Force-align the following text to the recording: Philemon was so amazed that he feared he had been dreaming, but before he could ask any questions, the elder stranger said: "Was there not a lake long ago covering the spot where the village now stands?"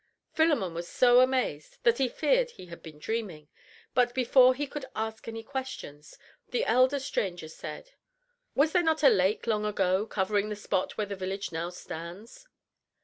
Philemon 0.33 0.73
was 0.73 0.87
so 0.87 1.19
amazed 1.19 1.77
that 1.83 1.99
he 1.99 2.07
feared 2.09 2.49
he 2.49 2.65
had 2.65 2.81
been 2.81 2.97
dreaming, 2.97 3.49
but 3.93 4.15
before 4.15 4.55
he 4.55 4.65
could 4.65 4.85
ask 4.95 5.27
any 5.27 5.43
questions, 5.43 6.17
the 6.49 6.65
elder 6.65 6.97
stranger 6.99 7.47
said: 7.47 7.91
"Was 8.55 8.71
there 8.71 8.81
not 8.81 9.03
a 9.03 9.09
lake 9.09 9.45
long 9.45 9.63
ago 9.63 10.07
covering 10.07 10.49
the 10.49 10.55
spot 10.55 10.97
where 10.97 11.05
the 11.05 11.15
village 11.15 11.51
now 11.51 11.69
stands?" 11.69 12.47